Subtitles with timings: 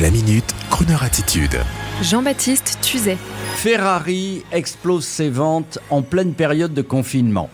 [0.00, 1.58] La minute, Kroneur attitude.
[2.02, 3.18] Jean-Baptiste Tuzet.
[3.56, 7.50] Ferrari explose ses ventes en pleine période de confinement.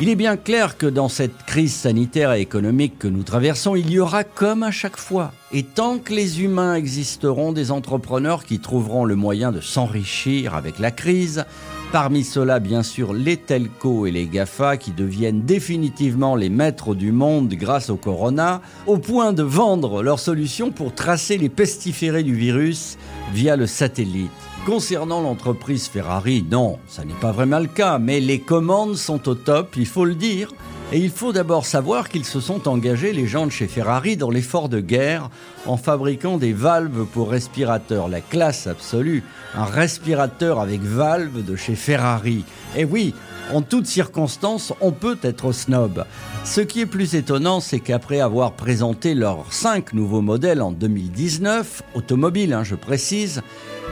[0.00, 3.90] Il est bien clair que dans cette crise sanitaire et économique que nous traversons, il
[3.90, 8.58] y aura comme à chaque fois, et tant que les humains existeront, des entrepreneurs qui
[8.58, 11.44] trouveront le moyen de s'enrichir avec la crise,
[11.92, 17.10] Parmi ceux-là, bien sûr, les telcos et les GAFA qui deviennent définitivement les maîtres du
[17.10, 22.34] monde grâce au corona, au point de vendre leurs solutions pour tracer les pestiférés du
[22.34, 22.96] virus
[23.32, 24.30] via le satellite.
[24.66, 29.34] Concernant l'entreprise Ferrari, non, ça n'est pas vraiment le cas, mais les commandes sont au
[29.34, 30.52] top, il faut le dire.
[30.92, 34.30] Et il faut d'abord savoir qu'ils se sont engagés, les gens de chez Ferrari, dans
[34.30, 35.30] l'effort de guerre
[35.64, 38.08] en fabriquant des valves pour respirateurs.
[38.08, 39.22] La classe absolue,
[39.54, 42.44] un respirateur avec valve de chez Ferrari.
[42.76, 43.14] Et oui,
[43.52, 46.04] en toutes circonstances, on peut être snob.
[46.44, 51.82] Ce qui est plus étonnant, c'est qu'après avoir présenté leurs cinq nouveaux modèles en 2019,
[51.94, 53.42] automobiles, hein, je précise,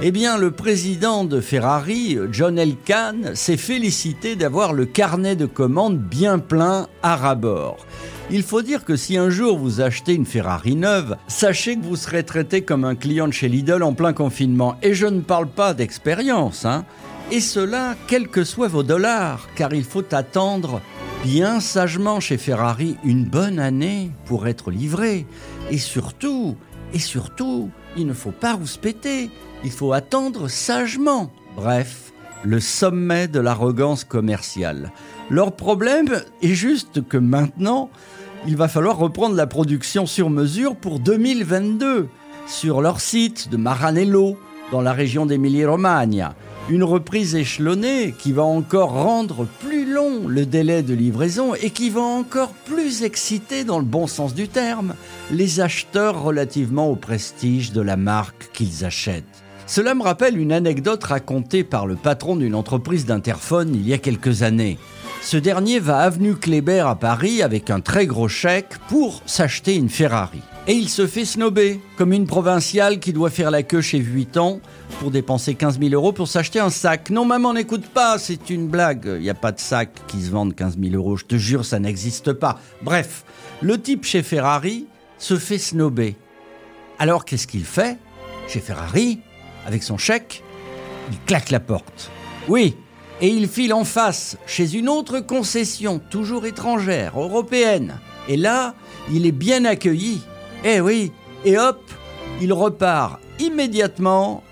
[0.01, 5.99] eh bien, le président de Ferrari, John Elkann, s'est félicité d'avoir le carnet de commandes
[5.99, 7.85] bien plein à rabord.
[8.31, 11.97] Il faut dire que si un jour vous achetez une Ferrari neuve, sachez que vous
[11.97, 14.77] serez traité comme un client de chez Lidl en plein confinement.
[14.83, 16.85] Et je ne parle pas d'expérience, hein.
[17.33, 20.81] Et cela, quels que soient vos dollars, car il faut attendre
[21.25, 25.27] bien sagement chez Ferrari une bonne année pour être livré.
[25.71, 26.57] Et surtout,
[26.94, 29.31] et surtout, il ne faut pas rouspéter,
[29.64, 31.31] il faut attendre sagement.
[31.56, 32.12] Bref,
[32.44, 34.92] le sommet de l'arrogance commerciale.
[35.31, 37.91] Leur problème est juste que maintenant,
[38.47, 42.09] il va falloir reprendre la production sur mesure pour 2022
[42.48, 44.39] sur leur site de Maranello,
[44.72, 46.28] dans la région d'Émilie-Romagne.
[46.71, 51.89] Une reprise échelonnée qui va encore rendre plus long le délai de livraison et qui
[51.89, 54.95] va encore plus exciter, dans le bon sens du terme,
[55.31, 59.25] les acheteurs relativement au prestige de la marque qu'ils achètent.
[59.67, 63.99] Cela me rappelle une anecdote racontée par le patron d'une entreprise d'interphone il y a
[63.99, 64.77] quelques années.
[65.31, 69.91] Ce dernier va avenue Kléber à Paris avec un très gros chèque pour s'acheter une
[69.91, 70.41] Ferrari.
[70.66, 74.62] Et il se fait snober, comme une provinciale qui doit faire la queue chez Vuitton
[74.99, 77.11] pour dépenser 15 000 euros pour s'acheter un sac.
[77.11, 79.05] Non, maman, n'écoute pas, c'est une blague.
[79.05, 81.66] Il n'y a pas de sac qui se vendent 15 000 euros, je te jure,
[81.66, 82.59] ça n'existe pas.
[82.81, 83.27] Bref,
[83.60, 84.87] le type chez Ferrari
[85.19, 86.16] se fait snober.
[86.99, 87.99] Alors, qu'est-ce qu'il fait
[88.49, 89.21] Chez Ferrari,
[89.66, 90.43] avec son chèque,
[91.12, 92.10] il claque la porte.
[92.49, 92.77] Oui,
[93.21, 97.99] et il file en face chez une autre concession, toujours étrangère, européenne.
[98.29, 98.75] Et là,
[99.12, 100.21] il est bien accueilli
[100.65, 101.12] eh oui,
[101.45, 101.81] et hop,
[102.41, 104.43] il repart immédiatement,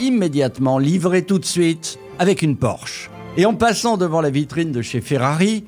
[0.00, 3.10] immédiatement, livré tout de suite, avec une Porsche.
[3.36, 5.64] Et en passant devant la vitrine de chez Ferrari,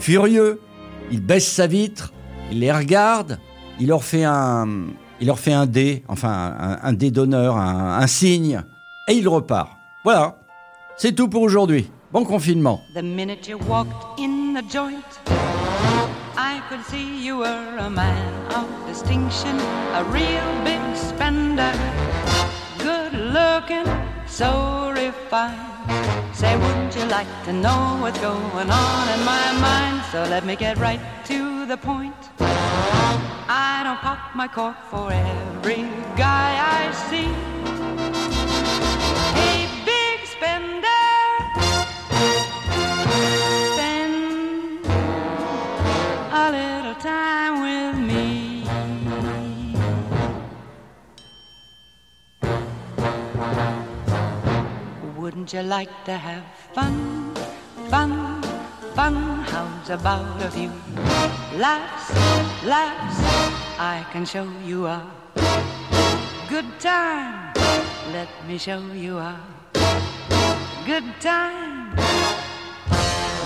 [0.00, 0.60] furieux,
[1.12, 2.12] il baisse sa vitre,
[2.50, 3.38] il les regarde,
[3.78, 4.86] il leur fait un,
[5.20, 8.62] il leur fait un dé, enfin un, dé d'honneur, un, un signe,
[9.06, 9.70] et il repart.
[10.02, 10.36] Voilà,
[10.98, 11.90] c'est tout pour aujourd'hui.
[12.12, 12.82] Bon confinement.
[12.94, 15.04] The minute you walked in the joint.
[16.36, 19.56] I could see you were a man of distinction,
[19.94, 21.72] a real big spender,
[22.78, 23.86] good looking,
[24.26, 25.54] so refined.
[26.32, 30.02] Say, would you like to know what's going on in my mind?
[30.10, 32.14] So let me get right to the point.
[32.40, 37.37] I don't pop my cork for every guy I see.
[55.16, 56.42] Wouldn't you like to have
[56.74, 57.32] fun,
[57.88, 58.42] fun,
[58.94, 59.14] fun?
[59.46, 60.72] How's about a few
[61.56, 62.10] laughs,
[62.64, 63.16] laughs?
[63.78, 65.00] I can show you a
[66.48, 67.52] good time.
[68.12, 69.38] Let me show you a
[70.84, 71.94] good time.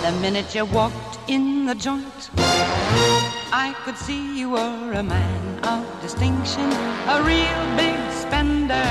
[0.02, 2.30] The minute you walked in the joint,
[3.68, 6.68] I could see you were a man of distinction,
[7.14, 8.90] a real big spender,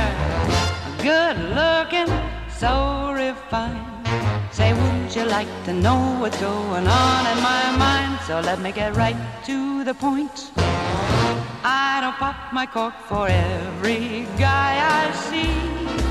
[1.03, 2.07] good looking
[2.57, 4.07] so refined.
[4.53, 8.21] Say, would you like to know what's going on in my mind?
[8.25, 10.51] So let me get right to the point.
[11.65, 16.10] I don't pop my cork for every guy I see.